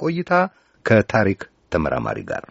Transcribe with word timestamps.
ቆይታ 0.00 0.32
ከታሪክ 0.84 1.40
ተመራማሪ 1.72 2.20
ጋር 2.30 2.44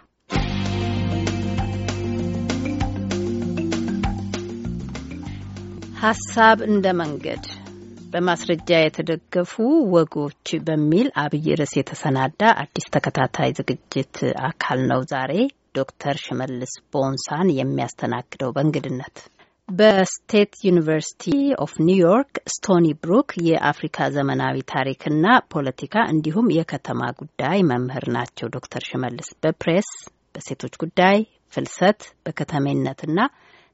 ሀሳብ 6.01 6.57
እንደ 6.67 6.87
መንገድ 6.99 7.45
በማስረጃ 8.11 8.69
የተደገፉ 8.77 9.53
ወጎች 9.95 10.47
በሚል 10.67 11.07
አብይ 11.23 11.47
ርዕስ 11.59 11.73
የተሰናዳ 11.77 12.41
አዲስ 12.61 12.85
ተከታታይ 12.95 13.51
ዝግጅት 13.59 14.17
አካል 14.43 14.79
ነው። 14.91 15.01
ዛሬ 15.11 15.33
ዶክተር 15.75 16.17
ሽመልስ 16.23 16.73
ቦንሳን 16.93 17.49
የሚያስተናግደው 17.57 18.53
በእንግድነት 18.55 19.17
በ 19.71 19.95
State 19.95 20.53
University 20.65 21.23
of 21.63 21.73
New 21.87 22.06
York 22.06 22.31
Stony 22.53 22.85
Brook 23.01 23.29
የአፍሪካ 23.47 24.07
ዘመናዊ 24.15 24.63
ታሪክና 24.71 25.25
ፖለቲካ 25.53 26.05
እንዲሁም 26.13 26.47
የከተማ 26.55 27.01
ጉዳይ 27.19 27.59
መምህር 27.69 28.05
ናቸው። 28.15 28.47
ዶክተር 28.55 28.83
ሽመልስ 28.89 29.29
በፕሬስ 29.43 29.89
በሴቶች 30.35 30.75
ጉዳይ፣ 30.83 31.19
ፍልሰት፣ 31.53 32.01
በከተሜነትና 32.25 33.19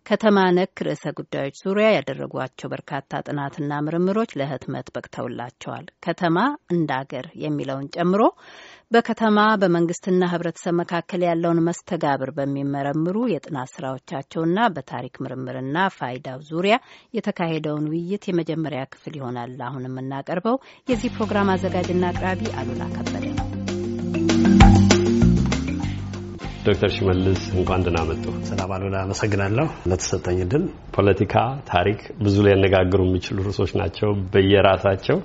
ከተማ 0.05 0.39
ነክ 0.55 0.81
ርዕሰ 0.85 1.03
ጉዳዮች 1.17 1.55
ዙሪያ 1.61 1.85
ያደረጓቸው 1.91 2.67
በርካታ 2.73 3.21
ጥናትና 3.25 3.79
ምርምሮች 3.85 4.31
ለህትመት 4.39 4.87
በቅተውላቸዋል። 4.95 5.85
ከተማ 6.05 6.37
እንደ 6.75 6.89
አገር 6.97 7.27
የሚለውን 7.43 7.89
ጨምሮ 7.95 8.21
በከተማ 8.91 9.39
በመንግስትና 9.61 10.29
ህብረተሰብ 10.33 10.75
መካከል 10.81 11.23
ያለውን 11.27 11.63
መስተጋብር 11.69 12.31
በሚመረምሩ 12.37 13.17
የጥናት 13.31 13.73
ስራዎቻቸውና 13.75 14.69
በታሪክ 14.75 15.17
ምርምርና 15.25 15.87
ፋይዳው 15.97 16.39
ዙሪያ 16.51 16.77
የተካሄደውን 17.13 17.89
ውይይት 17.93 18.25
የመጀመሪያ 18.29 18.83
ክፍል 18.93 19.15
ይሆናል 19.19 19.59
አሁን 19.67 19.89
የምናቀርበው። 19.89 20.59
የዚህ 20.87 21.15
ፕሮግራም 21.17 21.53
አዘጋጅና 21.55 22.05
አቅራቢ 22.13 22.51
አሉላ 22.61 22.85
ከበደ 22.95 23.27
ነው። 23.39 23.49
ዶክተር 26.67 26.89
ሽመልስ 26.89 27.41
እንኳን 27.55 27.83
ደህና 27.85 27.99
መጡ። 28.09 28.23
ሰላም 28.49 28.71
አሉላ፣ 28.75 28.95
አመሰግናለሁ 29.01 29.65
ለተሰጠኝ 29.89 30.37
እድል። 30.45 30.63
ፖለቲካ፣ 30.95 31.33
ታሪክ 31.69 31.99
ብዙ 32.23 32.35
ሊያነጋግሩ 32.45 33.01
የሚችሉ 33.07 33.37
ርዕሶች 33.47 33.71
ናቸው 33.81 34.11
በየራሳቸው 34.33 35.17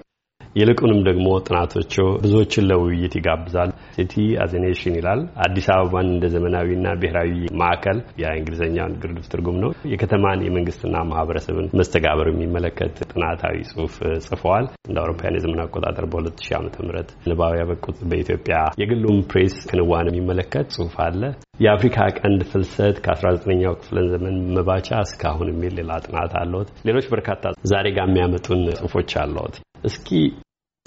ይልቁንም 0.57 1.01
ደግሞ 1.09 1.27
ጥናቶቹ 1.47 1.95
ብዙዎችን 2.23 2.67
ለውይይት 2.71 3.15
ይጋብዛል። 3.19 3.71
ሲቲ 3.95 4.15
አዝ 4.43 4.53
ይላል። 4.91 5.21
አዲስ 5.45 5.67
አበባን 5.75 6.09
እንደ 6.13 6.25
ዘመናዊና 6.35 6.87
ብሔራዊ 7.01 7.33
ማዕከል 7.61 7.99
የእንግሊዝኛውን 8.23 8.97
ግርድፍ 9.03 9.27
ትርጉም 9.33 9.59
ነው። 9.65 9.71
የከተማን 9.93 10.45
የመንግስትና 10.47 10.97
ማህበረሰብን 11.11 11.71
መስተጋበር 11.81 12.29
የሚመለከት 12.31 12.97
ጥናታዊ 13.11 13.57
ጽሁፍ 13.71 13.95
ጽፈዋል። 14.27 14.67
እንደ 14.89 14.97
አውሮፓውያን 15.03 15.39
የዘመን 15.39 15.63
አቆጣጠር 15.65 16.07
በ2000 16.13 16.51
ዓ 16.53 16.63
ም 16.63 16.91
ንባብ 17.31 17.55
ያበቁት 17.61 17.99
በኢትዮጵያ 18.11 18.57
የግሉም 18.83 19.19
ፕሬስ 19.31 19.57
ክንዋን 19.71 20.11
የሚመለከት 20.11 20.69
ጽሁፍ 20.77 20.97
አለ። 21.07 21.23
የአፍሪካ 21.61 21.97
ቀንድ 22.19 22.43
ፍልሰት 22.51 22.97
ከ19ኛው 23.05 23.75
ክፍለ 23.81 23.99
ዘመን 24.13 24.37
መባቻ 24.55 25.01
እስካሁን 25.07 25.51
የሚል 25.53 25.75
ሌላ 25.81 25.99
ጥናት 26.07 26.33
አለዎት። 26.41 26.71
ሌሎች 26.89 27.09
በርካታ 27.13 27.43
ዛሬ 27.73 27.87
ጋር 27.97 28.07
የሚያመጡን 28.09 28.63
ጽሁፎች 28.79 29.13
አለዎት። 29.23 29.57
እስኪ 29.85 30.09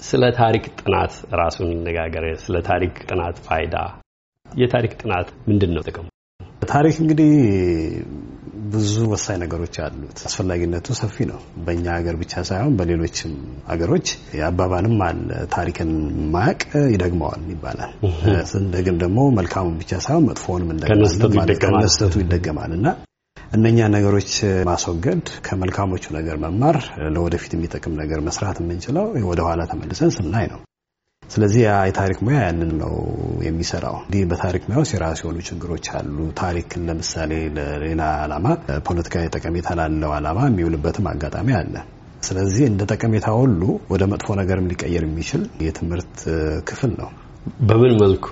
ስለ 0.00 0.24
ታሪክ 0.38 0.64
ጥናት 0.80 1.12
ራሱን 1.40 1.70
ነጋገር። 1.86 2.24
ስለ 2.44 2.56
ታሪክ 2.68 2.94
ጥናት 3.08 3.36
ፋይዳ፣ 3.46 3.76
የታሪክ 4.46 4.92
ጥናት 5.02 5.28
ምንድን 5.48 5.70
ነው 5.76 5.82
ጥቅሙ? 5.88 6.04
ታሪክ 6.68 6.96
እንግዲህ 7.02 7.32
ብዙ 8.74 8.92
ወሳኝ 9.12 9.36
ነገሮች 9.42 9.74
አሉት። 9.84 10.18
አስፈላጊነቱ 10.28 10.86
ሰፊ 11.00 11.16
ነው። 11.30 11.40
በእኛ 11.64 11.86
ሀገር 11.96 12.14
ብቻ 12.22 12.42
ሳይሆን 12.48 12.72
በሌሎችም 12.78 13.32
ሀገሮች 13.70 14.06
አባባልም 14.48 14.96
አለ፣ 15.06 15.18
ታሪክን 15.54 15.90
ማያቅ 16.34 16.60
ይደግመዋል 16.94 17.42
ይባላል። 17.52 17.92
ስንደግም 18.52 18.98
ደግሞ 19.04 19.18
መልካሙን 19.38 19.76
ብቻ 19.82 20.00
ሳይሆን 20.06 20.26
መጥፎውንም 20.30 20.70
ከነስተቱ 21.62 22.14
ይደገማል 22.24 22.72
እና 22.78 22.86
እነኛ 23.54 23.78
ነገሮች 23.94 24.30
ማስወገድ 24.68 25.24
ከመልካሞቹ 25.46 26.04
ነገር 26.16 26.36
መማር 26.44 26.76
ለወደፊት 27.14 27.52
የሚጠቅም 27.54 27.98
ነገር 28.00 28.20
መስራት 28.28 28.56
የምንችለው 28.60 29.06
ወደኋላ 29.28 29.62
ተመልሰን 29.70 30.12
ስናይ 30.16 30.46
ነው። 30.52 30.60
ስለዚህ 31.22 31.60
የታሪክ 31.88 32.18
ሙያ 32.24 32.38
ያንን 32.44 32.72
ነው 32.80 32.94
የሚሰራው። 33.46 33.96
እንዲህ 34.02 34.24
በታሪክ 34.30 34.64
ሙያ 34.68 34.78
ውስጥ 34.82 34.92
የራሱ 34.96 35.20
የሆኑ 35.24 35.38
ችግሮች 35.48 35.86
አሉ። 35.98 36.16
ታሪክን 36.40 36.82
ለምሳሌ 36.88 37.32
ለሌላ 37.56 38.02
ዓላማ፣ 38.24 38.46
ፖለቲካዊ 38.88 39.30
ጠቀሜታ 39.36 39.76
ላለው 39.80 40.12
ዓላማ 40.18 40.40
የሚውልበትም 40.50 41.08
አጋጣሚ 41.12 41.48
አለ። 41.60 41.74
ስለዚህ 42.24 42.64
እንደ 42.66 42.82
ጠቀሜታ 42.92 43.28
ሁሉ 43.38 43.62
ወደ 43.90 44.04
መጥፎ 44.12 44.36
ነገርም 44.40 44.68
ሊቀየር 44.70 45.04
የሚችል 45.06 45.42
የትምህርት 45.66 46.16
ክፍል 46.68 46.92
ነው። 47.00 47.10
በምን 47.62 47.94
መልኩ 48.02 48.28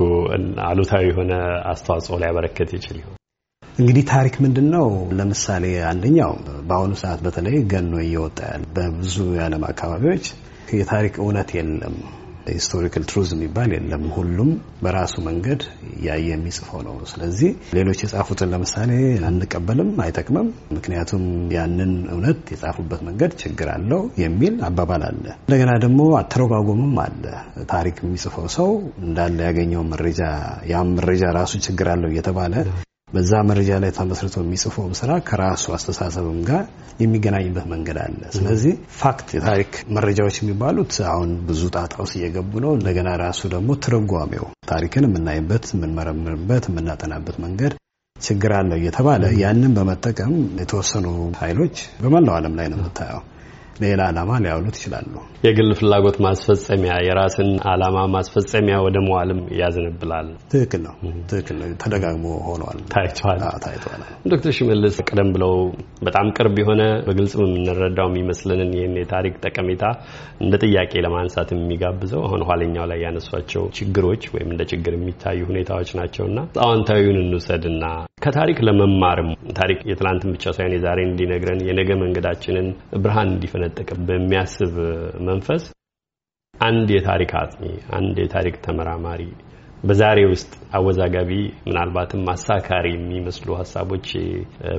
አሉታዊ 0.67 1.05
የሆነ 1.11 1.33
አስተዋጽኦ 1.73 2.17
ሊያበረከት 2.23 2.71
ይችል 2.79 2.97
ይሆን? 3.03 3.19
እንግዲህ 3.73 4.03
ታሪክ 4.11 4.35
ምንድን 4.45 4.67
ነው? 4.75 4.87
ለምሳሌ 5.19 5.65
አንደኛው 5.91 6.33
በአሁኑ 6.69 6.93
ሰዓት 7.03 7.21
በተለይ 7.27 7.55
ገኖ 7.71 7.93
እየወጣ 8.03 8.39
ያለ 8.51 8.65
በብዙ 8.75 9.15
የዓለም 9.37 9.63
አካባቢዎች 9.69 10.25
የታሪክ 10.75 11.15
እውነት 11.23 11.49
የለም፣ 11.57 11.95
historical 12.51 13.05
truth 13.11 13.31
የሚባል 13.35 13.71
የለም። 13.75 14.05
ሁሉም 14.15 14.51
በራሱ 14.83 15.15
መንገድ 15.27 15.61
ያየ 16.07 16.29
የሚጽፈው 16.33 16.81
ነው። 16.87 16.95
ስለዚህ 17.13 17.51
ሌሎች 17.79 17.99
የጻፉትን 18.05 18.53
ለምሳሌ 18.55 18.91
አንቀበልም፣ 19.29 19.91
አይጠቅምም፣ 20.05 20.49
ምክንያቱም 20.77 21.25
ያንን 21.57 21.93
እውነት 22.13 22.41
የጻፉበት 22.55 23.03
መንገድ 23.09 23.35
ችግር 23.43 23.71
አለው 23.77 24.03
የሚል 24.25 24.57
አባባል 24.69 25.05
አለ። 25.11 25.25
እንደገና 25.41 25.73
ደግሞ 25.85 26.01
አተረጓጎምም 26.21 26.97
አለ። 27.05 27.25
ታሪክ 27.73 27.99
የሚጽፈው 28.05 28.49
ሰው 28.59 28.71
እንዳለ 29.05 29.39
ያገኘው 29.51 29.85
መረጃ 29.93 30.23
ያም 30.73 30.91
መረጃ 30.99 31.25
ራሱ 31.41 31.55
ችግር 31.69 31.89
አለው 31.95 32.11
እየተባለ 32.13 32.55
በዛ 33.13 33.33
መረጃ 33.49 33.71
ላይ 33.83 33.91
ተመስርቶ 33.97 34.37
የሚጽፈውም 34.43 34.93
ስራ 35.01 35.11
ከራሱ 35.27 35.65
አስተሳሰብም 35.77 36.39
ጋር 36.49 36.63
የሚገናኝበት 37.03 37.67
መንገድ 37.73 37.99
አለ። 38.03 38.21
ስለዚህ 38.37 38.73
ፋክት 39.01 39.29
የታሪክ 39.37 39.73
መረጃዎች 39.97 40.37
የሚባሉት 40.41 40.95
አሁን 41.11 41.31
ብዙ 41.49 41.63
ጣጣ 41.77 41.95
ውስጥ 42.05 42.15
እየገቡ 42.21 42.53
ነው። 42.65 42.73
እንደገና 42.79 43.11
ራሱ 43.25 43.43
ደግሞ 43.55 43.77
ትርጓሜው 43.87 44.47
ታሪክን 44.69 45.07
የምናይበት፣ 45.09 45.67
የምንመረምርበት፣ 45.75 46.67
የምናጠናበት 46.71 47.39
መንገድ 47.45 47.75
ችግር 48.17 48.53
አለው 48.57 48.79
እየተባለ 48.81 49.23
ያንን 49.41 49.73
በመጠቀም 49.77 50.33
የተወሰኑ 50.61 51.07
ኃይሎች 51.41 51.77
በመላው 52.03 52.35
ዓለም 52.39 52.57
ላይ 52.59 52.67
ነው 52.73 52.79
የምታየው 52.81 53.23
ሌላ 53.81 54.01
ዓላማ 54.09 54.31
ሊያውሉት 54.45 54.77
ይችላሉ። 54.79 55.13
የግል 55.45 55.71
ፍላጎት 55.79 56.17
ማስፈጸሚያ፣ 56.25 56.95
የራስን 57.07 57.51
ዓላማ 57.71 57.99
ማስፈጸሚያ 58.15 58.77
ወደ 58.87 58.97
መዋልም 59.07 59.41
ያዘነብላል። 59.61 60.29
ትክክል 60.53 60.83
ነው። 60.87 60.95
ትክክል 61.31 61.57
ነው። 61.63 61.69
ተደጋግሞ 61.83 62.27
ሆኗል፣ 62.49 62.79
ታይቷል፣ 62.93 63.41
ታይቷል። 63.65 64.03
ዶክተር 64.33 64.55
ሽመልስ 64.59 64.99
ቀደም 65.09 65.31
ብለው 65.37 65.55
በጣም 66.07 66.29
ቅርብ 66.37 66.57
የሆነ 66.63 66.83
በግልጽ 67.07 67.35
የምንረዳው 67.43 68.09
የሚመስልንን 68.13 68.73
ይህን 68.79 68.97
የታሪክ 69.01 69.35
ጠቀሜታ 69.45 69.85
እንደ 70.43 70.55
ጥያቄ 70.65 70.93
ለማንሳት 71.07 71.51
የሚጋብዘው 71.55 72.23
አሁን 72.29 72.47
ኋለኛው 72.49 72.87
ላይ 72.93 73.01
ያነሷቸው 73.07 73.65
ችግሮች 73.79 74.25
ወይም 74.35 74.51
እንደ 74.53 74.63
ችግር 74.73 74.95
የሚታዩ 74.97 75.41
ሁኔታዎች 75.51 75.93
ናቸውና 75.99 76.39
አዎንታዊውን 76.65 77.21
እንውሰድና 77.23 77.85
ከታሪክ 78.23 78.59
ለመማርም 78.67 79.29
ታሪክ 79.57 79.79
የትላንትን 79.89 80.33
ብቻ 80.35 80.45
ሳይሆን 80.57 80.75
የዛሬን 80.75 81.09
እንዲነግረን 81.11 81.61
የነገ 81.69 81.91
መንገዳችንን 82.03 82.67
ብርሃን 83.05 83.31
እንዲፈነጥቅ 83.33 83.89
በሚያስብ 84.09 84.75
መንፈስ 85.29 85.65
አንድ 86.55 86.89
የታሪክ 86.97 87.33
አጥኚ 87.41 87.65
አንድ 87.99 88.17
የታሪክ 88.23 88.57
ተመራማሪ 88.67 89.23
በዛሬ 89.85 90.19
ውስጥ 90.33 90.51
አወዛጋቢ 90.79 91.31
ምናልባትም 91.67 92.29
አሳካሪ 92.33 92.87
የሚመስሉ 92.93 93.49
ሀሳቦች 93.61 94.09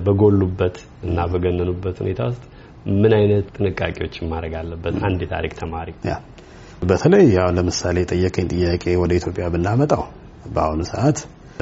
በጎሉበት 0.05 0.77
እና 1.07 1.25
በገነኑበት 1.33 1.97
ሁኔታ 2.03 2.21
ውስጥ 2.29 2.43
ምን 2.95 3.13
አይነት 3.19 3.45
ጥንቃቄዎችን 3.57 4.29
ማድረግ 4.31 4.53
አለበት 4.61 4.95
አንድ 5.07 5.19
የታሪክ 5.25 5.53
ተማሪ? 5.59 5.89
በተለይ 6.89 7.25
ያው 7.35 7.49
ለምሳሌ 7.57 7.97
የጠየቀኝ 8.01 8.47
ጥያቄ 8.53 8.95
ወደ 9.03 9.11
ኢትዮጵያ 9.19 9.45
ብናመጣው 9.53 10.03
በአሁኑ 10.53 10.81
ሰዓት 10.91 11.19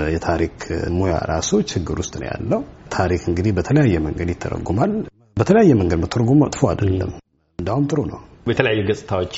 የታሪክ 0.10 0.58
ሙያ 0.96 1.16
ራሱ 1.32 1.52
ችግር 1.72 1.98
ውስጥ 2.02 2.14
ነው 2.20 2.28
ያለው። 2.30 2.62
ታሪክ 2.92 3.24
እንግዲህ 3.30 3.52
በተለያየ 3.58 3.98
መንገድ 4.06 4.30
ይተረጉማል። 4.34 4.94
በተለያየ 5.38 5.74
መንገድ 5.82 6.00
መተርጎም 6.04 6.42
መጥፎ 6.44 6.62
አይደለም፣ 6.72 7.12
እንዳውም 7.60 7.86
ጥሩ 7.92 8.00
ነው። 8.12 8.20
በተለያዩ 8.48 8.80
ገጽታዎች 8.88 9.34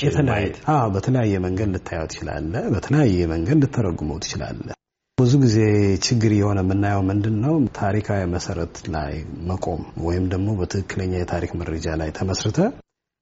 በተለያየ 0.96 1.36
መንገድ 1.46 1.70
ልታየው 1.74 2.08
ትችላለህ። 2.12 2.64
በተለያየ 2.76 3.26
መንገድ 3.34 3.58
ልተረጉመው 3.64 4.20
ትችላለህ። 4.24 4.76
ብዙ 5.18 5.32
ጊዜ 5.42 5.58
ችግር 6.06 6.32
የሆነ 6.36 6.60
የምናየው 6.64 7.02
ምንድን 7.10 7.36
ነው? 7.44 7.56
ታሪካዊ 7.78 8.22
መሰረት 8.32 8.76
ላይ 8.94 9.14
መቆም 9.50 9.82
ወይም 10.06 10.26
ደግሞ 10.32 10.48
በትክክለኛ 10.60 11.14
የታሪክ 11.18 11.52
መረጃ 11.60 11.88
ላይ 12.02 12.10
ተመስርተ 12.18 12.58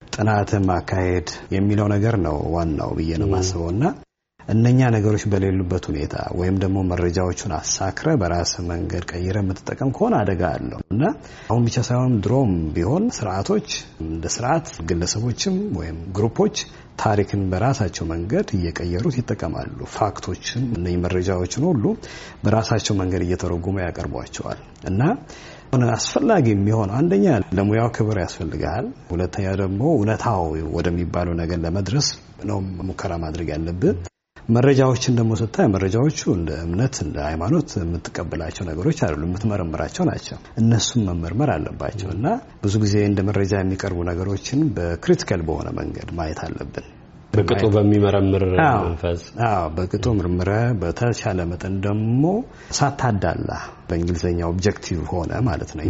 ጥናትን 0.01 0.63
ማካሄድ 0.69 1.27
የሚለው 1.55 1.87
ነገር 1.93 2.15
ነው 2.25 2.37
ዋናው 2.55 2.91
ብዬ 2.97 3.11
ነው 3.21 3.27
የማስበው 3.29 3.67
እና 3.73 3.83
እነኛ 4.47 4.89
ነገሮች 4.95 5.23
በሌሉበት 5.31 5.83
ሁኔታ 5.89 6.15
ወይም 6.39 6.55
ደግሞ 6.61 6.77
መረጃዎቹን 6.89 7.53
አሳክረ 7.57 8.15
በራስ 8.21 8.51
መንገድ 8.69 9.03
ቀይረ 9.11 9.37
የምትጠቀም 9.41 9.93
ከሆነ 9.95 10.13
አደጋ 10.21 10.43
አለው 10.55 10.79
እና 10.93 11.03
አሁን 11.49 11.65
ብቻ 11.67 11.77
ሳይሆን 11.89 12.13
ድሮም 12.25 12.53
ቢሆን 12.75 13.05
ስርዓቶች 13.17 13.67
እንደ 14.05 14.25
ስርዓት 14.35 14.69
ግለሰቦችም 14.89 15.57
ወይም 15.79 15.99
ግሩፖች 16.17 16.57
ታሪክን 17.01 17.41
በራሳቸው 17.51 18.05
መንገድ 18.11 18.47
እየቀየሩት 18.57 19.15
ይጠቀማሉ። 19.19 19.79
ፋክቶችን 19.93 20.63
እነ 20.75 20.95
መረጃዎችን 21.05 21.65
ሁሉ 21.69 21.85
በራሳቸው 22.43 22.95
መንገድ 23.01 23.23
እየተረጉሙ 23.25 23.75
ያቀርቧቸዋል 23.83 24.59
እና 24.85 25.01
አስፈላጊ 25.91 26.45
የሚሆነው 26.51 26.95
አንደኛ 26.97 27.25
ለሙያው 27.57 27.89
ክብር 27.95 28.17
ያስፈልጋል። 28.23 28.85
ሁለተኛ 29.11 29.45
ደግሞ 29.61 29.81
እውነታው 29.95 30.41
ወደሚባለው 30.75 31.35
ነገር 31.41 31.59
ለመድረስ 31.65 32.07
ነው 32.45 32.57
ሙከራ 32.89 33.13
ማድረግ 33.23 33.49
ያለብን። 33.53 33.97
መረጃዎችን 34.49 35.17
ደግሞ 35.17 35.31
ስታይ 35.39 35.67
መረጃዎቹ 35.73 36.21
እንደ 36.35 36.51
እምነት 36.63 36.95
እንደ 37.03 37.17
ሃይማኖት 37.27 37.69
የምትቀበላቸው 37.79 38.63
ነገሮች 38.69 38.97
አይደሉም፣ 39.03 39.29
የምትመረምራቸው 39.29 40.05
ናቸው። 40.09 40.37
እነሱም 40.61 41.03
መመርመር 41.09 41.51
አለባቸው 41.55 42.09
እና 42.15 42.25
ብዙ 42.63 42.73
ጊዜ 42.83 42.95
እንደ 43.09 43.21
መረጃ 43.29 43.53
የሚቀርቡ 43.61 43.99
ነገሮችን 44.09 44.61
በ 44.77 44.91
critical 44.91 45.43
በሆነ 45.49 45.69
መንገድ 45.79 46.09
ማየት 46.19 46.41
አለብን። 46.47 46.87
በቅጡ 47.33 47.61
በሚመረምር 47.73 48.43
መንፈስ 48.85 49.21
በቅጡ 49.75 50.05
መርምረ 50.17 50.49
በተቻለ 50.81 51.39
መጠን 51.51 51.75
ደግሞ 51.85 52.23
ሳታዳላ 52.77 53.51
በእንግሊዝኛ 53.89 54.39
objective 54.49 54.99
ሆነ 55.11 55.31
ማለት 55.47 55.69
ነው። 55.75 55.83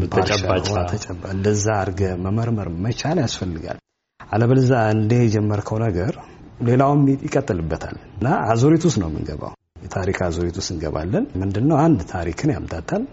እንደዛ 1.33 1.65
አድርገ 1.79 2.03
መመርመር 2.25 2.69
መቻል 2.85 3.19
ያስፈልጋል። 3.23 3.79
አለበለዚያ 4.19 4.81
እንደ 4.95 5.13
የጀመርከው 5.23 5.79
ነገር 5.85 6.13
ሌላውም 6.61 7.01
ይቀጥልበታል 7.25 7.97
እና 8.11 8.27
አዙሪት 8.47 8.83
ውስጥ 8.87 8.99
ነው 9.01 9.09
የምንገባው። 9.11 9.53
የታሪክ 9.83 10.17
አዙሪት 10.25 10.55
ውስጥ 10.59 10.69
እንገባለን። 10.73 11.25
ምንድነው 11.41 11.77
አንድ 11.83 11.99
ታሪክን 12.11 12.53
ያምታታል፣ 12.55 13.03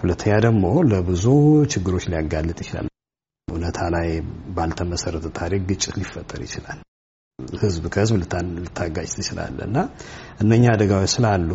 ሁለተኛ 0.00 0.34
ደግሞ 0.46 0.64
ለብዙ 0.90 1.24
ችግሮች 1.72 2.04
ሊያጋልጥ 2.12 2.58
ይችላል። 2.64 2.88
እውነታ 3.48 3.78
ላይ 3.94 4.08
ባልተመሰረተ 4.56 5.26
ታሪክ 5.38 5.62
ግጭት 5.68 5.94
ሊፈጠር 6.00 6.40
ይችላል። 6.46 6.78
ህዝብ 7.58 7.84
ከህዝብ 7.94 8.16
ልታጋጭ 8.58 9.08
ትችላለ 9.14 9.58
እና 9.68 9.78
እነኛ 10.42 10.64
አደጋዎች 10.74 11.12
ስላሉ 11.14 11.50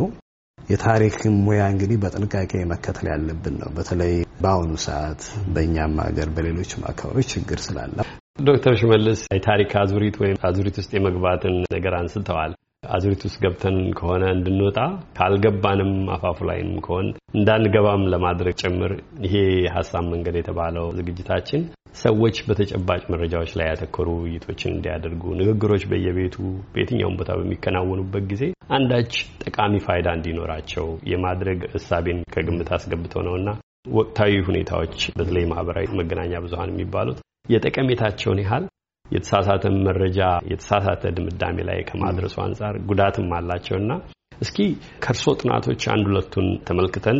የታሪክ 0.69 1.15
ሙያ 1.39 1.61
እንግዲህ 1.73 1.97
በጥንቃቄ 2.01 2.51
መከተል 2.71 3.07
ያለብን 3.11 3.55
ነው። 3.61 3.69
በተለይ 3.77 4.13
በአሁኑ 4.39 4.71
ሰዓት 4.83 5.21
በእኛም 5.53 5.95
ሀገር 6.03 6.29
በሌሎችም 6.35 6.87
አካባቢዎች 6.89 7.29
ችግር 7.33 7.59
ስላለ 7.65 7.97
ዶክተር 8.43 8.73
ሽመልስ 8.79 9.21
የታሪክ 9.31 9.71
አዙሪት 9.79 10.17
ወይም 10.21 10.37
አዙሪት 10.47 10.75
ውስጥ 10.81 10.91
የመግባትን 10.95 11.55
ነገር 11.73 11.93
አንስተዋል። 11.97 12.51
አዙሪት 12.89 13.21
ውስጥ 13.27 13.37
ገብተን 13.43 13.77
ከሆነ 13.97 14.23
እንድንወጣ 14.35 14.77
ካልገባንም 15.17 15.91
አፋፉ 16.15 16.47
ላይም 16.49 16.71
ከሆን 16.85 17.07
እንዳንገባም 17.35 18.03
ለማድረግ 18.13 18.55
ጭምር 18.61 18.91
ይሄ 19.25 19.35
ሀሳብ 19.75 20.05
መንገድ 20.13 20.35
የተባለው 20.39 20.85
ዝግጅታችን 20.99 21.63
ሰዎች 21.97 22.37
በተጨባጭ 22.47 23.01
መረጃዎች 23.13 23.51
ላይ 23.59 23.67
ያተኮሩ 23.69 24.09
ውይይቶችን 24.19 24.73
እንዲያደርጉ፣ 24.73 25.23
ንግግሮች 25.39 25.83
በየቤቱ 25.91 26.35
በየትኛውም 26.73 27.17
ቦታ 27.19 27.31
በሚከናወኑበት 27.39 28.25
ጊዜ 28.31 28.43
አንዳች 28.77 29.13
ጠቃሚ 29.43 29.81
ፋይዳ 29.85 30.09
እንዲኖራቸው 30.17 30.87
የማድረግ 31.11 31.61
እሳቤን 31.79 32.21
ከግምት 32.35 32.69
አስገብተው 32.77 33.23
ነውና 33.27 33.49
ወቅታዊ 33.97 34.33
ሁኔታዎች 34.47 34.97
በተለይ 35.17 35.45
ማህበራዊ 35.51 35.87
መገናኛ 35.99 36.41
ብዙኃን 36.43 36.73
የሚባሉት 36.73 37.19
የጠቀሜታቸውን 37.49 38.41
ያህል 38.43 38.65
የተሳሳተ 39.05 39.65
መረጃ 39.85 40.19
የተሳሳተ 40.49 41.11
ድምዳሜ 41.17 41.57
ላይ 41.69 41.79
ከማድረሱ 41.89 42.35
አንጻር 42.43 42.75
ጉዳትም 42.89 43.29
አላቸውና 43.37 43.91
እስኪ 44.41 44.57
ከእርሶ 45.03 45.25
ጥናቶች 45.41 45.81
አንድ 45.93 46.05
ሁለቱን 46.09 46.47
ተመልክተን 46.67 47.17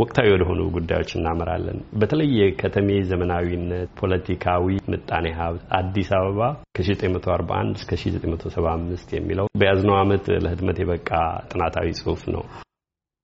ወቅታዊ 0.00 0.26
ወደሆኑ 0.34 0.60
ጉዳዮች 0.76 1.10
እናመራለን። 1.16 1.78
በተለይ 2.00 2.28
የከተሜ 2.40 2.98
ዘመናዊነት፣ 3.10 3.90
ፖለቲካዊ 4.00 4.76
ምጣኔ 4.92 5.26
ሀብት 5.38 5.64
አዲስ 5.78 6.10
አበባ 6.18 6.40
ከ1941 6.76 7.80
እስከ 7.80 7.92
1975 7.98 9.14
የሚለው 9.18 9.48
በያዝነው 9.60 9.96
ዓመት 10.02 10.26
ለህትመት 10.44 10.80
የበቃ 10.82 11.10
ጥናታዊ 11.50 11.88
ጽሁፍ 12.00 12.22
ነው። 12.34 12.44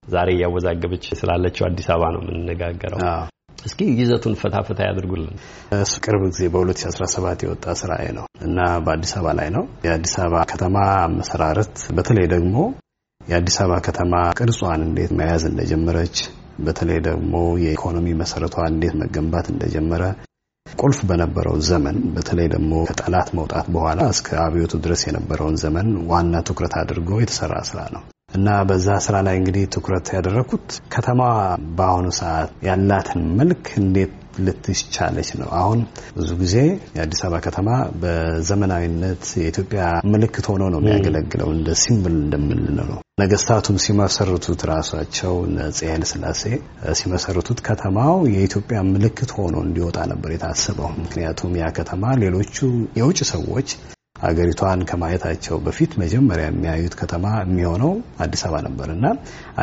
ዛሬ 0.06 0.28
እያወዛገበች 0.34 1.04
ስላለችው 1.20 1.64
አዲስ 1.68 1.88
አበባ 1.92 2.10
ነው 2.14 2.20
የምንነጋገረው። 2.24 3.00
እስኪ 3.66 3.80
ይዘቱን 3.98 4.34
ፈታ 4.40 4.56
ፈታ 4.66 4.80
ያድርጉልን። 4.88 5.36
ቅርብ 6.04 6.22
ጊዜ 6.28 6.42
በ2017 6.54 7.44
የወጣ 7.46 7.74
ስራዬ 7.80 8.06
ነው 8.18 8.26
እና 8.46 8.58
በአዲስ 8.84 9.12
አበባ 9.18 9.32
ላይ 9.38 9.48
ነው። 9.56 9.64
የአዲስ 9.86 10.14
አበባ 10.22 10.42
ከተማ 10.52 10.76
አመሰራረት 11.06 11.74
በተለይ 11.96 12.26
ደግሞ 12.34 12.56
የአዲስ 13.20 13.56
አበባ 13.62 13.78
ከተማ 13.86 14.12
ቅርጿን 14.38 14.82
እንዴት 14.86 15.12
መያዝ 15.20 15.44
እንደጀመረች 15.50 16.16
በተለይ 16.66 16.98
ደግሞ 17.06 17.32
የኢኮኖሚ 17.62 18.08
መሰረቷ 18.20 18.56
እንዴት 18.72 18.94
መገንባት 19.00 19.46
እንደጀመረ 19.52 20.02
ቁልፍ 20.66 20.98
በነበረው 21.08 21.56
ዘመን 21.68 21.96
በተለይ 22.14 22.48
ደግሞ 22.54 22.72
ከጠላት 22.88 23.28
መውጣት 23.38 23.66
በኋላ 23.74 24.00
እስከ 24.14 24.28
አብዮቱ 24.44 24.74
ድረስ 24.84 25.02
የነበረውን 25.06 25.56
ዘመን 25.62 25.88
ዋና 26.10 26.42
ትኩረት 26.48 26.74
አድርጎ 26.80 27.10
የተሰራ 27.20 27.54
ስራ 27.68 27.80
ነው 27.94 28.02
እና 28.36 28.48
በዛ 28.68 28.98
ስራ 29.04 29.16
ላይ 29.26 29.36
እንግዲህ 29.40 29.64
ትኩረት 29.74 30.06
ያደረኩት 30.16 30.66
ከተማ 30.94 31.20
በአሁኑ 31.76 32.06
ሰዓት 32.18 32.52
ያላትን 32.68 33.22
መልክ 33.38 33.64
እንዴት 33.80 34.14
ልትይዝ 34.44 34.89
ቻለች 34.89 35.28
ነው። 35.40 35.48
አሁን 35.58 35.78
ብዙ 36.16 36.30
ጊዜ 36.40 36.56
የአዲስ 36.96 37.20
አበባ 37.24 37.38
ከተማ 37.46 37.68
በዘመናዊነት 38.02 39.24
የኢትዮጵያ 39.40 39.82
ምልክት 40.12 40.46
ሆኖ 40.50 40.62
ነው 40.74 40.80
የሚያገለግለው፣ 40.82 41.48
እንደ 41.54 41.70
symbol 41.82 42.16
እንደምንለው 42.20 42.86
ነው። 42.90 42.98
ነገስታቱም 43.22 43.76
ሲመሰርቱት 43.84 44.62
ራሳቸው 44.70 45.34
አፄ 45.66 45.78
ኃይለ 45.86 46.04
ሥላሴ 46.10 46.42
ሲመሰርቱት 46.98 47.60
ከተማው 47.68 48.16
የኢትዮጵያ 48.34 48.78
ምልክት 48.92 49.30
ሆኖ 49.38 49.56
እንዲወጣ 49.66 49.98
ነበር 50.12 50.32
የታሰበው። 50.34 50.90
ምክንያቱም 51.02 51.54
ያ 51.62 51.68
ከተማ 51.78 52.14
ሌሎቹ 52.24 52.56
የውጭ 53.00 53.20
ሰዎች 53.32 53.68
ሀገሪቷን 54.22 54.80
ከማየታቸው 54.90 55.56
በፊት 55.64 55.92
መጀመሪያ 56.02 56.46
የሚያዩት 56.48 56.94
ከተማ 57.00 57.24
የሚሆነው 57.42 57.92
አዲስ 58.24 58.42
አበባ 58.46 58.60
ነበር 58.66 58.88
እና 58.94 59.06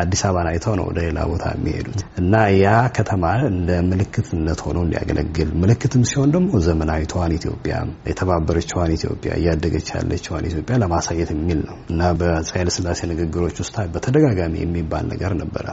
አዲስ 0.02 0.22
አበባን 0.28 0.48
አይተው 0.50 0.74
ነው 0.80 0.86
ወደ 0.90 0.98
ሌላ 1.06 1.20
ቦታ 1.30 1.44
የሚሄዱት 1.54 2.00
እና 2.22 2.34
ያ 2.56 2.68
ከተማ 2.98 3.22
እንደ 3.50 3.70
ምልክትነት 3.90 4.60
ሆኖ 4.66 4.78
እንዲያገለግል 4.86 5.50
ምልክትም 5.62 6.04
ሲሆን 6.10 6.34
ደግሞ 6.36 6.60
ዘመናዊቷን 6.66 7.36
ኢትዮጵያ 7.38 7.76
የተባበረችዋን 8.10 8.94
ኢትዮጵያ 8.98 9.32
እያደገች 9.40 9.88
ያለችዋን 9.96 10.48
ኢትዮጵያ 10.50 10.76
ለማሳየት 10.84 11.32
የሚል 11.34 11.60
ነው 11.68 11.78
እና 11.90 12.12
በአፄ 12.20 12.50
ኃይለሥላሴ 12.56 13.00
ንግግሮች 13.12 13.58
ውስጥ 13.64 13.76
በተደጋጋሚ 13.94 14.54
የሚባል 14.62 15.04
ነገር 15.14 15.34
ነበረ። 15.42 15.66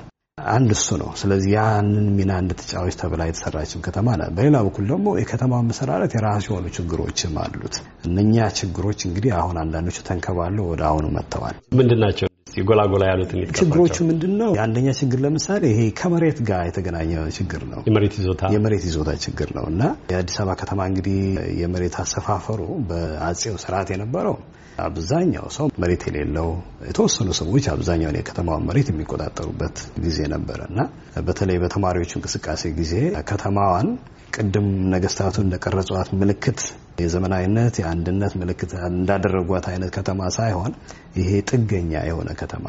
አንድ 0.51 0.69
እሱ 0.75 0.97
ነው። 1.01 1.09
ስለዚህ 1.19 1.51
ያንን 1.55 2.07
ሚና 2.17 2.31
እንድትጫወች 2.41 2.97
ተብላ 3.01 3.27
የተሰራችም 3.27 3.83
ከተማ 3.87 4.15
ናት። 4.19 4.33
በሌላ 4.37 4.57
በኩል 4.65 4.85
ደግሞ 4.91 5.15
የከተማ 5.19 5.61
መሰራረት 5.69 6.13
የራሱ 6.17 6.47
የሆኑ 6.49 6.67
ችግሮችም 6.77 7.37
አሉት። 7.43 7.77
እነኛ 8.07 8.49
ችግሮች 8.59 9.01
እንግዲህ 9.09 9.33
አሁን 9.39 9.57
አንዳንዶቹ 9.63 9.99
ተንከባለው 10.09 10.67
ወደ 10.71 10.83
አሁኑ 10.89 11.07
መጥተዋል። 11.17 11.57
ምንድን 11.79 12.01
ናቸው 12.05 12.30
ጎላጎላ 12.63 13.03
ያሉትን 13.09 13.39
ችግሮቹ? 13.59 13.95
ምንድን 14.07 14.33
ነው? 14.41 14.49
የአንደኛ 14.57 14.87
ችግር 14.99 15.19
ለምሳሌ 15.25 15.63
ይሄ 15.71 15.81
ከመሬት 15.99 16.39
ጋር 16.49 16.63
የተገናኘ 16.69 17.11
ችግር 17.37 17.61
ነው። 17.71 17.81
የመሬት 17.87 18.15
ይዞታ 18.19 18.51
የመሬት 18.55 18.83
ይዞታ 18.89 19.11
ችግር 19.25 19.49
ነው 19.57 19.65
እና 19.71 19.81
የአዲስ 20.11 20.37
አበባ 20.41 20.55
ከተማ 20.61 20.79
እንግዲህ 20.91 21.19
የመሬት 21.61 21.95
አሰፋፈሩ 22.03 22.59
በአጼው 22.89 23.55
ስርዓት 23.63 23.91
የነበረው 23.95 24.35
አብዛኛው 24.81 25.45
ሰው 25.55 25.65
መሬት 25.81 26.03
የሌለው 26.07 26.49
የተወሰኑ 26.87 27.29
ሰዎች 27.39 27.65
አብዛኛውን 27.73 28.17
የከተማውን 28.19 28.65
መሬት 28.69 28.87
የሚቆጣጠሩበት 28.91 29.75
ጊዜ 30.05 30.19
ነበረ 30.33 30.59
እና 30.71 30.79
በተለይ 31.27 31.57
በተማሪዎቹ 31.63 32.11
እንቅስቃሴ 32.19 32.71
ጊዜ 32.79 32.93
ከተማዋን 33.31 33.89
ቅድም 34.33 34.67
ነገስታቱ 34.91 35.35
እንደቀረጿት 35.43 36.09
ምልክት 36.19 36.59
የዘመናዊነት 37.01 37.75
የአንድነት 37.81 38.33
ምልክት 38.41 38.71
እንዳደረጓት 38.89 39.65
አይነት 39.71 39.91
ከተማ 39.95 40.29
ሳይሆን 40.37 40.73
ይሄ 41.19 41.31
ጥገኛ 41.51 41.93
የሆነ 42.09 42.29
ከተማ 42.41 42.65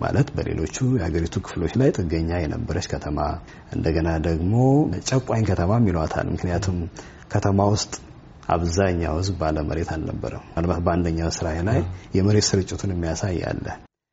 ማለት 0.00 0.28
በሌሎቹ 0.36 0.76
የሀገሪቱ 0.94 1.36
ክፍሎች 1.46 1.72
ላይ 1.80 1.90
ጥገኛ 1.96 2.30
የነበረች 2.40 2.86
ከተማ 2.92 3.18
እንደገና 3.74 4.08
ደግሞ 4.28 4.54
ጨቋኝ 5.10 5.42
ከተማም 5.50 5.88
ይሏታል። 5.90 6.26
ምክንያቱም 6.34 6.78
ከተማ 7.32 7.66
ውስጥ 7.74 7.92
አብዛኛው 8.54 9.14
ሕዝብ 9.18 9.36
ባለ 9.40 9.58
መሬት 9.68 9.90
አልነበረም። 9.94 10.44
ምናልባት 10.48 10.80
በአንደኛው 10.86 11.30
ስራ 11.36 11.48
ላይ 11.68 11.80
የመሬት 12.16 12.46
ስርጭቱን 12.48 12.92
የሚያሳይ 12.94 13.38
አለ 13.50 13.66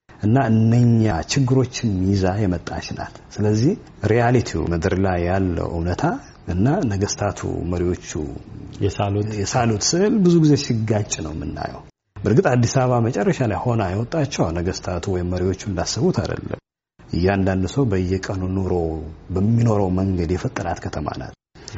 እና 0.09 0.38
እነኛ 0.51 1.03
ችግሮችን 1.31 1.89
ይዛ 2.09 2.25
የመጣች 2.43 2.88
ናት። 2.97 3.15
ስለዚህ 3.36 3.74
ሪያሊቲው 4.12 4.62
ምድር 4.74 4.95
ላይ 5.05 5.19
ያለው 5.29 5.67
እውነታ 5.74 6.03
እና 6.48 6.68
ነገስታቱ 6.92 7.39
መሪዎቹ 7.72 8.10
የሳሉት 9.39 9.84
ስዕል 9.89 10.16
ብዙ 10.25 10.36
ጊዜ 10.44 10.54
ሲጋጭ 10.63 11.13
ነው 11.25 11.34
የምናየው። 11.36 11.82
በእርግጥ 12.16 12.46
አዲስ 12.51 12.74
አበባ 12.82 13.00
መጨረሻ 13.06 13.39
ላይ 13.51 13.60
ሆና 13.63 13.84
የወጣቸው 13.92 14.46
ነገስታቱ 14.58 15.06
ወይም 15.16 15.27
መሪዎቹ 15.34 15.62
እንዳሰቡት 15.70 16.18
አይደለም። 16.24 16.62
እያንዳንዱ 17.00 17.66
ሰው 17.74 17.84
በየቀኑ 17.92 18.44
ኑሮ 18.56 18.74
በሚኖረው 19.36 19.89
መንገድ 20.00 20.32
የፈጠራት 20.34 20.80
ከተማ 20.86 21.08
ናት። 21.22 21.34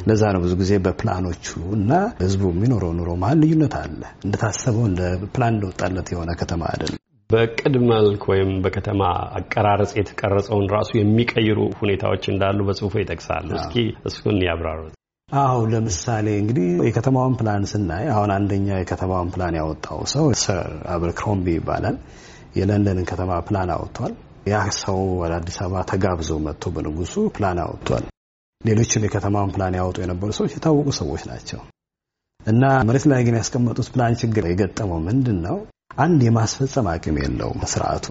ለዛ 0.08 0.24
ነው 0.34 0.42
ብዙ 0.44 0.54
ጊዜ 0.62 0.74
በፕላኖቹ 0.86 1.46
እና 1.78 1.92
ህዝቡ 2.20 2.42
የሚኖረው 2.52 2.92
ኑሮ 2.98 3.12
መሀል 3.22 3.38
ልዩነት 3.44 3.76
አለ። 3.80 4.02
እንደታሰበው 4.26 4.86
እንደ 4.90 5.02
ፕላን 5.36 5.54
እንደወጣለት 5.56 6.10
የሆነ 6.14 6.32
ከተማ 6.42 6.64
አይደለም። 6.72 6.99
በእቅድ 7.30 7.76
መልክ 7.90 8.22
ወይም 8.32 8.52
በከተማ 8.64 9.02
አቀራረጽ 9.40 9.92
የተቀረጸውን 9.98 10.66
ራሱ 10.76 10.90
የሚቀይሩ 10.98 11.60
ሁኔታዎች 11.80 12.24
እንዳሉ 12.32 12.60
በጽሁፎ 12.68 12.96
ይጠቅሳሉ። 13.02 13.50
እስኪ 13.58 13.76
እሱን 14.10 14.38
ያብራሩት። 14.48 14.94
አዎ 15.30 15.58
ለምሳሌ 15.74 16.28
እንግዲህ 16.40 16.70
የከተማውን 16.88 17.36
ፕላን 17.40 17.66
ስናይ 17.72 18.06
አሁን 18.14 18.32
አንደኛ 18.38 18.68
የከተማውን 18.80 19.30
ፕላን 19.36 19.58
ያወጣው 19.60 20.00
ሰው 20.14 20.28
ሰር 20.44 20.62
አበርክሮምቢ 20.94 21.48
ይባላል። 21.58 21.98
የለንደንን 22.58 23.08
ከተማ 23.12 23.32
ፕላን 23.48 23.72
አወጥቷል። 23.76 24.14
ያ 24.50 24.60
ሰው 24.80 25.00
ወደ 25.22 25.34
አዲስ 25.40 25.58
አበባ 25.64 25.82
ተጋብዞ 25.92 26.32
መጥቶ 26.46 26.72
በንጉሱ 26.76 27.16
ፕላን 27.36 27.60
አወጥቷል። 27.64 28.06
ሌሎችም 28.62 29.06
የከተማውን 29.06 29.52
ፕላን 29.56 29.76
ያወጡ 29.80 29.98
የነበሩ 30.04 30.30
ሰዎች 30.38 30.54
የታወቁ 30.56 30.90
ሰዎች 30.98 31.24
ናቸው 31.30 31.60
እና 32.40 32.64
መሬት 32.88 33.06
ላይ 33.12 33.22
ግን 33.28 33.38
ያስቀመጡት 33.40 33.88
ፕላን 33.94 34.14
ችግር 34.22 34.44
የገጠመው 34.50 35.00
ምንድን 35.08 35.38
ነው? 35.46 35.58
አንድ 36.00 36.20
የማስፈጸም 36.26 36.88
አቅም 36.92 37.16
የለውም 37.22 37.62
ስርዓቱ። 37.72 38.06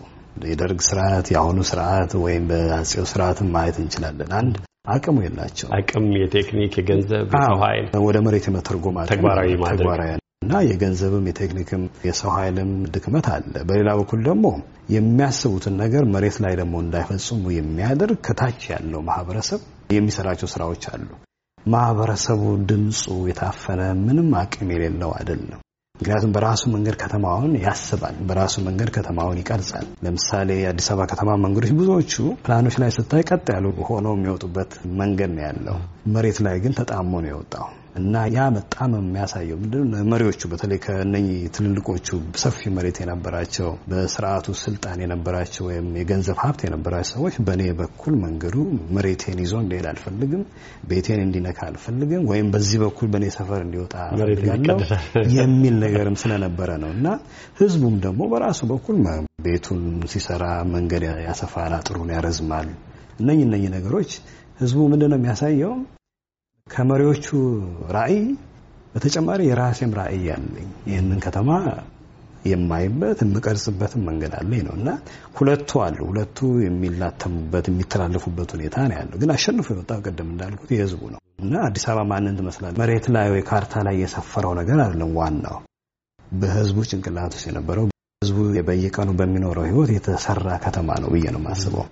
የደርግ 0.47 0.81
ስርዓት፣ 0.87 1.27
የአሁኑ 1.33 1.59
ስርዓት 1.69 2.13
ወይም 2.23 2.45
በአጼው 2.51 3.05
ስርዓትን 3.13 3.49
ማየት 3.55 3.77
እንችላለን። 3.83 4.33
አንድ 4.39 4.57
አቅሙ 4.89 5.17
የላቸው 5.25 5.69
አቅም 5.77 6.07
የቴክኒክ 6.19 6.75
የገንዘብ 6.79 7.27
የሰው 7.35 7.59
ኃይል 7.65 7.87
ወደ 8.07 8.19
መሬት 8.27 8.47
የመተርጎም 8.49 8.99
ተግባራዊ 9.11 9.53
ማድረግ 9.65 10.01
እና 10.45 10.59
የገንዘብም 10.67 11.25
የቴክኒክም 11.29 11.83
የሰው 12.07 12.31
ኃይልም 12.35 12.71
ድክመት 12.95 13.27
አለ። 13.33 13.55
በሌላ 13.69 13.91
በኩል 13.99 14.21
ደግሞ 14.29 14.47
የሚያስቡትን 14.95 15.75
ነገር 15.83 16.05
መሬት 16.15 16.37
ላይ 16.45 16.55
ደግሞ 16.61 16.75
እንዳይፈጽሙ 16.85 17.43
የሚያደርግ 17.57 18.19
ከታች 18.27 18.61
ያለው 18.73 19.03
ማህበረሰብ 19.09 19.63
የሚሰራቸው 19.95 20.51
ስራዎች 20.55 20.85
አሉ። 20.93 21.09
ማህበረሰቡ 21.67 22.43
ድምፁ 22.69 23.03
የታፈነ 23.31 23.81
ምንም 24.05 24.31
አቅም 24.41 24.71
የሌለው 24.75 25.11
አይደለም። 25.19 25.61
ምክንያቱም 26.01 26.33
በራሱ 26.35 26.63
መንገድ 26.75 26.97
ከተማውን 27.01 27.53
ያስባል፣ 27.63 28.17
በራሱ 28.29 28.55
መንገድ 28.67 28.91
ከተማውን 28.97 29.41
ይቀርጻል። 29.41 29.87
ለምሳሌ 30.05 30.51
የአዲስ 30.61 30.89
አበባ 30.93 31.07
ከተማ 31.13 31.31
መንገዶች 31.45 31.73
ብዙዎቹ 31.79 32.15
ፕላኖች 32.45 32.77
ላይ 32.83 32.93
ስታይ 32.97 33.25
ቀጥ 33.31 33.47
ያሉ 33.55 33.67
ሆነው 33.89 34.15
የሚወጡበት 34.17 34.73
መንገድ 35.01 35.33
ነው 35.37 35.45
ያለው። 35.49 35.79
መሬት 36.15 36.41
ላይ 36.47 36.57
ግን 36.65 36.77
ተጣሞ 36.79 37.13
ነው 37.25 37.31
የወጣው 37.33 37.67
እና 37.95 38.15
ያ 38.31 38.45
በጣም 38.55 38.91
የሚያሳየው። 38.99 39.57
ምንድነው 39.61 40.03
መሪዎቹ 40.11 40.41
በተለይ 40.51 40.79
ከነኚህ 40.85 41.39
ትልልቆቹ 41.55 42.09
ሰፊ 42.43 42.71
መሬት 42.77 42.99
የነበራቸው 43.03 43.69
በስርዓቱ 43.91 44.47
ስልጣን 44.63 44.99
የነበራቸው 45.05 45.65
ወይም 45.69 45.87
የገንዘብ 46.01 46.39
ሀብት 46.43 46.63
የነበራቸው 46.67 46.97
ሰዎች 47.11 47.35
በእኔ 47.47 47.63
በኩል 47.81 48.15
መንገዱ 48.23 48.57
መሬቴን 48.97 49.39
ይዞ 49.45 49.55
እንዲሄድ 49.63 49.87
አልፈልግም፣ 49.93 50.43
ቤቴን 50.91 51.21
እንዲነካ 51.27 51.59
አልፈልግም፣ 51.69 52.25
ወይም 52.31 52.49
በዚህ 52.55 52.79
በኩል 52.85 53.09
በእኔ 53.13 53.27
ሰፈር 53.37 53.61
እንዲወጣ 53.67 53.95
እፈልጋለሁ 54.15 54.79
የሚል 55.37 55.77
ነገርም 55.85 56.19
ስለነበረ 56.23 56.71
ነው። 56.85 56.93
እና 56.97 57.07
ህዝቡም 57.61 57.97
ደግሞ 58.07 58.23
በራሱ 58.33 58.61
በኩል 58.73 58.97
ቤቱን 59.43 59.83
ሲሰራ 60.13 60.45
መንገድ 60.73 61.03
ያሰፋል፣ 61.27 61.73
አጥሩን 61.77 62.11
ያረዝማል። 62.15 62.69
እነኚህ 63.21 63.45
እነኚህ 63.47 63.71
ነገሮች 63.77 64.11
ህዝቡ 64.61 64.79
ምንድነው 64.93 65.19
የሚያሳየው 65.19 65.73
ከመሪዎቹ 66.71 67.27
ራዕይ 67.97 68.21
በተጨማሪ 68.95 69.41
የራሴም 69.49 69.93
ራዕይ 69.99 70.23
ያለኝ 70.31 70.69
ይህንን 70.91 71.21
ከተማ 71.27 71.51
የማይበት 72.49 73.19
የምቀርጽበትን 73.25 74.03
መንገድ 74.09 74.33
አለኝ 74.39 74.61
ነው 74.67 74.75
እና 74.79 74.89
ሁለቱ 75.39 75.71
አሉ። 75.85 75.99
ሁለቱ 76.11 76.39
የሚላተሙበት 76.65 77.67
የሚተላለፉበት 77.71 78.51
ሁኔታ 78.57 78.77
ነው 78.91 78.97
ያለው። 78.99 79.17
ግን 79.23 79.33
አሸንፎ 79.35 79.69
የወጣው 79.73 80.01
ቅድም 80.07 80.29
እንዳልኩት 80.33 80.71
የህዝቡ 80.75 81.03
ነው 81.15 81.21
እና 81.43 81.55
አዲስ 81.67 81.85
አበባ 81.91 82.05
ማንን 82.13 82.37
ትመስላለች? 82.39 82.79
መሬት 82.83 83.07
ላይ 83.15 83.27
ወይ 83.35 83.43
ካርታ 83.51 83.83
ላይ 83.87 83.97
የሰፈረው 84.03 84.55
ነገር 84.61 84.79
አይደለም። 84.85 85.13
ዋናው 85.19 85.59
በህዝቡ 86.39 86.79
ጭንቅላት 86.91 87.35
ውስጥ 87.37 87.47
የነበረው 87.51 87.87
ህዝቡ 88.23 88.39
በየቀኑ 88.69 89.11
በሚኖረው 89.19 89.67
ህይወት 89.69 89.91
የተሰራ 89.95 90.49
ከተማ 90.65 90.99
ነው 91.03 91.11
ብዬ 91.15 91.27
ነው 91.35 91.41
የማስበው። 91.43 91.87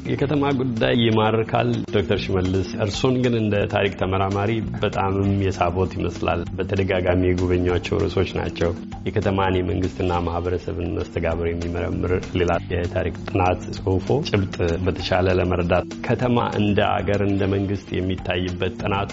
የከተማ 0.00 0.50
ጉዳይ 0.58 0.94
ይማርካል። 1.04 1.70
ዶክተር 1.94 2.18
ሽመልስ 2.24 2.68
እርሶን 2.84 3.14
ግን 3.24 3.34
እንደ 3.40 3.54
ታሪክ 3.72 3.92
ተመራማሪ 4.00 4.50
በጣምም 4.82 5.32
የሳቦት 5.44 5.92
ይመስላል። 5.96 6.40
በተደጋጋሚ 6.58 7.22
የጎበኟቸው 7.26 8.00
ርዕሶች 8.02 8.30
ናቸው። 8.38 8.70
የከተማን 9.08 9.58
የመንግስትና 9.58 10.20
ማህበረሰብን 10.26 10.94
መስተጋብር 10.98 11.48
የሚመረምር 11.48 12.14
ሌላ 12.40 12.54
የታሪክ 12.74 13.18
ጥናት 13.26 13.62
ጽሁፎ 13.76 14.08
ጭብጥ 14.30 14.56
በተሻለ 14.86 15.36
ለመረዳት 15.40 15.88
ከተማ 16.08 16.38
እንደ 16.62 16.80
አገር 16.96 17.22
እንደ 17.28 17.44
መንግስት 17.54 17.88
የሚታይበት 17.98 18.76
ጥናቱ 18.82 19.12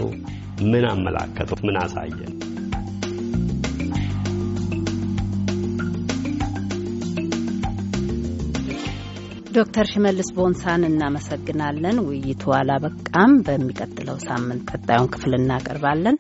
ምን 0.66 0.86
አመላከተው? 0.88 1.60
ምን 1.68 1.78
አሳየ? 1.82 2.20
ዶክተር 9.56 9.86
ሽመልስ 9.92 10.30
ቦንሳን 10.38 10.82
እናመሰግናለን። 10.88 11.98
ውይይቱ 12.06 12.44
አላበቃም። 12.58 13.34
በሚቀጥለው 13.46 14.18
ሳምንት 14.26 14.64
ቀጣዩን 14.72 15.12
ክፍል 15.14 15.34
እናቀርባለን። 15.38 16.18